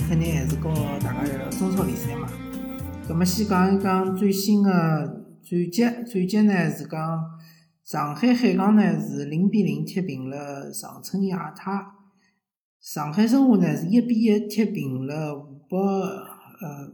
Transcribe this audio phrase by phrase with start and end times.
[0.00, 0.70] 肯定还是和
[1.00, 2.28] 大家聊聊中超联赛嘛。
[3.08, 4.70] 葛末先讲一讲最新个
[5.42, 7.24] 战绩，战绩呢是讲
[7.84, 11.72] 上海海港呢是零比零踢平了长春亚泰，
[12.80, 16.92] 上海申花呢是一比一踢平了湖北呃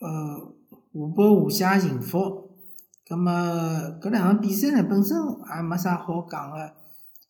[0.00, 0.54] 呃
[0.92, 2.50] 湖北华夏幸福。
[3.08, 3.32] 葛末
[4.00, 5.16] 搿两场比赛呢本身
[5.56, 6.74] 也没啥好讲个，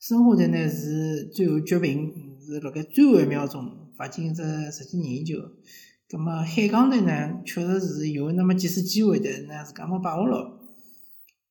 [0.01, 2.13] 申花队呢是最后绝平。
[2.49, 5.37] 是辣盖最后一秒钟发进一只十几任意球，
[6.09, 10.53] 葛末海港队呢，确实是有那么几次机会，但是呢，自家没把握牢。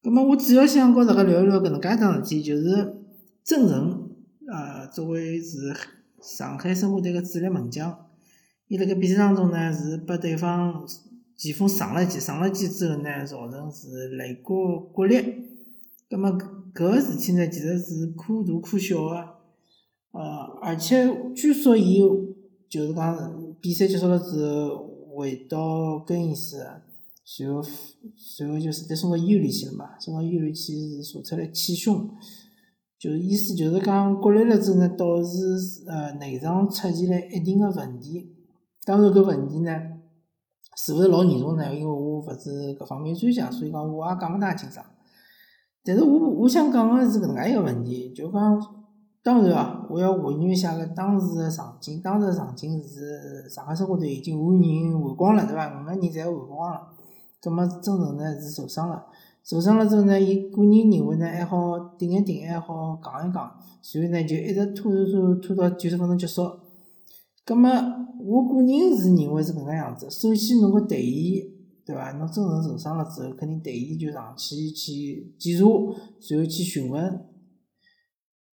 [0.03, 2.95] 葛末我主要想和大家聊一聊搿能介一桩事体，就是
[3.43, 4.09] 郑仁，
[4.47, 5.73] 呃，作为是
[6.21, 8.05] 上海申花队个主力门将，
[8.67, 10.87] 伊辣盖比赛当中呢，是拨对方
[11.35, 15.43] 前锋上了一记，上了一记之后呢，造成是肋骨骨裂。
[16.07, 19.34] 葛末搿个事体呢，其实是可大可小个。
[20.17, 20.23] 呃，
[20.61, 21.99] 而且据说伊
[22.69, 26.65] 就是讲比赛结束了之后回到更衣室，
[27.25, 27.61] 随后
[28.15, 32.09] 随后就是得送到医院里去了嘛，送到医院里去是查出来气胸，
[32.97, 35.37] 就是意思就是讲割裂了之后呢，导致
[35.85, 38.33] 呃内脏出现了一定的问题。
[38.85, 39.77] 当然搿问题呢，
[40.77, 41.75] 是勿是老严重呢？
[41.75, 44.85] 因为我勿是搿方面专家，所以讲我也讲勿大清爽。
[45.83, 48.74] 但是我我想讲个是搿能介一个问题，就讲。
[49.25, 51.99] 当然啊，我要还原一下个当时个场景。
[51.99, 55.81] 当时个场景是上海申花队已经五人换光了，对伐？
[55.81, 56.81] 五个人侪换光了。
[57.41, 59.03] 葛末曾诚呢是受伤了，
[59.43, 63.51] 受伤了之后呢，伊个人认为呢还好顶一顶，还好讲一讲，
[63.81, 66.43] 所以呢就一直拖拖拖拖到九十分钟结束。
[67.43, 67.71] 葛末
[68.23, 70.07] 我个人是认为是搿能介样子。
[70.07, 71.51] 首先侬个队医，
[71.83, 72.11] 对伐？
[72.11, 75.65] 侬曾诚受伤了之后，肯定队医就上去去检查，
[76.19, 77.25] 随后去询问。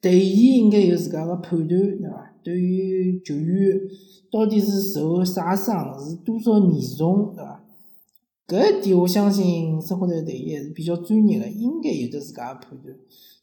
[0.03, 2.35] 队员应该有自家个判断，对伐？
[2.43, 3.81] 对于球员
[4.33, 7.65] 到底是受啥伤，是多少严重，对伐？
[8.49, 12.95] 搿一点我相信申花队队员还是比较专业个，应该有得自家个判断。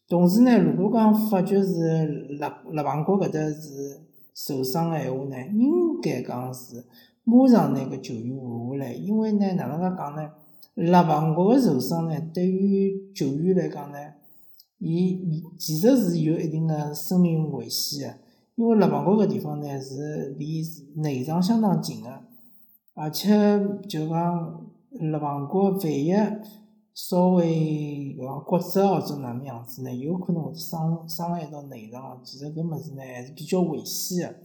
[0.06, 2.06] 同时呢，如果讲发觉是
[2.38, 3.98] 肋肋旁骨搿搭是
[4.34, 6.84] 受伤个闲话呢，应该讲是
[7.24, 10.30] 马上拿个球员换下来，因为呢，哪能介讲呢？
[10.74, 13.98] 肋旁骨个受伤呢，对于球员来讲呢？
[14.80, 18.18] 伊伊其实是有一定的生命危险的，
[18.56, 20.62] 因为肋旁骨搿地方呢是离
[20.96, 22.22] 内脏相当近的，
[22.94, 23.28] 而且
[23.86, 26.10] 就讲肋旁骨万一
[26.94, 34.36] 稍微搿个骨折或者哪能样子呢，有可能会伤伤害到内脏，其实搿物事呢还是比较危险的。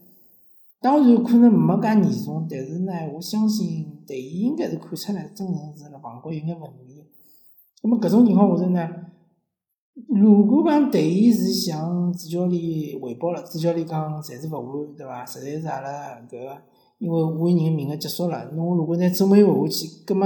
[0.81, 7.05] 当然可能没介严重，但是呢，我相信队医应该是看出来真正是肋旁骨有眼问题。
[7.81, 8.89] 那么搿种情况下头呢？
[9.95, 15.25] 如果讲队员是向主教练汇报了，主教练讲暂时勿换，对伐？
[15.25, 16.57] 实在是阿拉搿个，
[16.97, 20.25] 因为换人名额结束了，侬如果拿周末换下去，葛末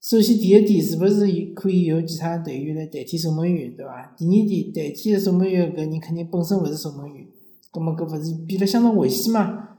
[0.00, 4.14] 首先第一点是勿是可以由其他队员来代替守门员，对伐？
[4.16, 7.26] 第二点，代替守门员搿人肯定本身勿是守门员，
[7.70, 9.76] 葛末搿勿是变得相当危险嘛？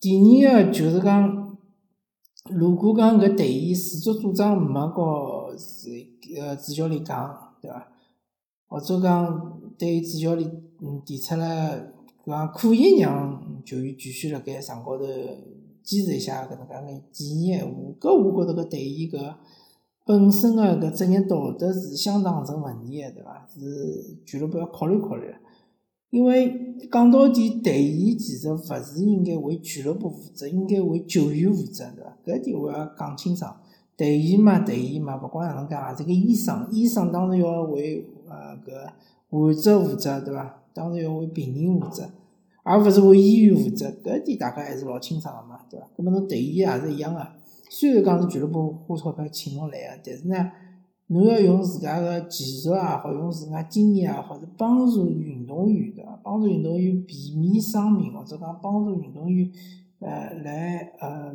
[0.00, 1.56] 第二个就是讲，
[2.50, 5.90] 如果讲搿队员自作主张没告是
[6.36, 7.86] 呃主教练讲，对伐？
[8.70, 10.48] 或者讲对主教练
[10.80, 11.92] 嗯提出了
[12.24, 15.04] 讲可以让球员继续辣盖场高头
[15.82, 19.34] 坚持一下搿能介个建议闲话，搿我觉着搿对伊搿
[20.06, 23.48] 本身个搿职业道德是相当成问题个，对伐？
[23.52, 25.26] 是俱乐部要考虑考虑。
[26.10, 32.16] 因为讲到底，队员其实勿是应该为俱乐部负责，应该为球员负责，对伐？
[32.24, 33.60] 搿点我要讲清爽。
[34.00, 38.06] 队医嘛，队医嘛，勿管哪能介，也是个医生，医生当然要为。
[38.32, 38.70] 呃，搿
[39.28, 40.62] 患者负责对伐？
[40.72, 42.08] 当然要为病人负责，
[42.62, 43.90] 而勿是为医院负责。
[44.04, 45.90] 搿点大家还是老清爽个嘛，对伐？
[45.96, 47.26] 搿么侬队医也是一样个。
[47.68, 50.52] 虽然讲是俱乐部花钞票请侬来个，但是呢，
[51.08, 56.20] 侬要用自家个技术也好，用自家经验也好，是帮助运动员对伐？
[56.22, 59.50] 帮助运动员避免伤病，或者讲帮助运动员
[59.98, 61.34] 呃来呃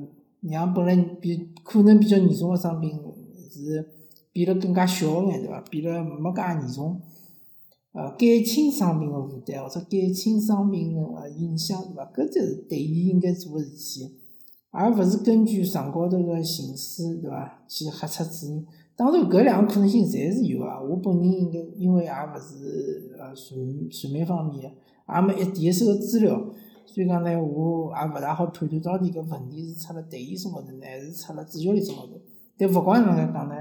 [0.52, 3.00] 让本来比可能比较严重个伤病
[3.52, 3.90] 是。
[4.36, 5.62] 变得更加小眼，对伐？
[5.72, 7.00] 变得没介严重，
[7.94, 12.04] 呃，减轻伤病个负担，或者减轻伤病个影响，对伐？
[12.14, 14.12] 搿才是队员应该做个事体，
[14.72, 17.64] 而勿是根据场高头个形势，对伐？
[17.70, 18.66] 去瞎出主意。
[18.98, 20.82] 当然，搿两个可能性侪是有啊。
[20.82, 26.38] 我本人应该因为也勿是呃传传媒方面个，也没一第一手资料，
[26.86, 32.14] 所以讲呢，我也勿大好判断到底搿问题是出了队医身高头呢，还是出了主教练身高头。
[32.58, 33.56] 但勿管哪能介讲呢？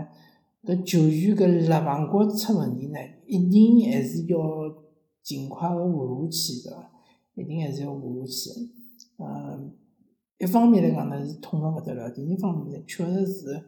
[0.65, 4.39] 搿球员搿肋旁骨出问题呢，一定还是要
[5.23, 6.91] 尽快个换下去，对伐？
[7.35, 8.71] 一定还是要换下去。
[9.19, 9.73] 嗯，
[10.39, 13.63] 一方面来讲呢是痛了勿得了，第二方面呢确实是，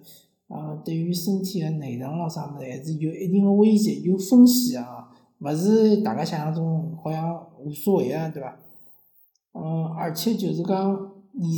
[0.48, 5.08] 呃，对于身体个内脏咯啥物事还是有一定个威胁，有风险啊，
[5.40, 8.56] 勿是大家想象中好像无所谓啊，对伐？
[9.58, 11.12] 嗯，而且就是讲，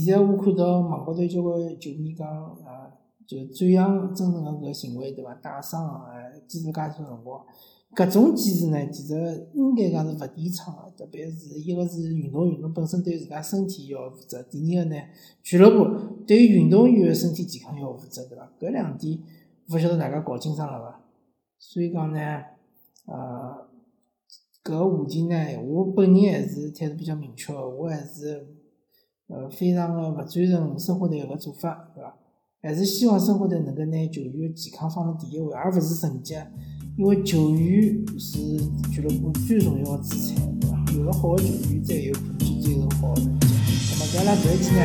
[0.04, 2.26] 现在我看到网高头交关球迷讲，
[2.64, 2.86] 啊，
[3.26, 5.34] 就赞扬真诚的搿行为，对伐？
[5.34, 7.44] 带伤哎，坚持介长辰光。
[7.96, 14.96] 搿种坚持呢，其实应该讲是勿提倡个，特别是一个是运动员，侬本身对自家身体要负责；第二个呢，
[15.42, 18.48] 俱乐部对于运动员个身体健康要负责，对伐？
[18.60, 19.18] 搿两点，
[19.70, 21.00] 勿晓得大家搞清爽了伐？
[21.58, 22.20] 所以讲呢，
[23.06, 23.67] 呃，
[24.68, 25.34] 搿个话题呢，
[25.66, 28.46] 我本人还是态度比较明确的，我还是
[29.28, 32.14] 呃非常的勿赞成申花队搿个做法，对伐？
[32.60, 36.34] 还是希望申花队能够拿球员健康放辣第一位，而勿是成绩。
[36.98, 38.38] 因为球员是
[38.92, 40.84] 俱乐部最重要的资产，对伐？
[40.94, 43.46] 有了好的球员，才有可能去追求好的成绩。
[43.90, 44.82] 那么，搿拉搿一期呢，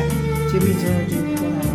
[0.50, 0.80] 节目就
[1.10, 1.73] 就到这。